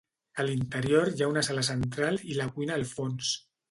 [0.43, 3.37] A l'interior hi ha una sala central i la cuina al fons.